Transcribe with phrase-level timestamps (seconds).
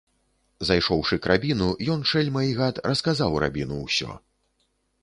[0.69, 1.67] Зайшоўшы к рабіну,
[1.97, 4.11] ён, шэльма і гад, расказаў рабіну ўсё.